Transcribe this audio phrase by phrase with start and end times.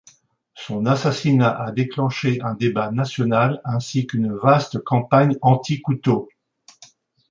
[0.55, 6.27] Son assassinat a déclenché un débat national ainsi qu'une vaste campagne anti-couteaux.